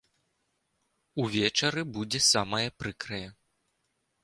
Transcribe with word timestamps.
Увечары 1.25 1.81
будзе 1.99 2.23
самае 2.33 2.65
прыкрае. 2.79 3.23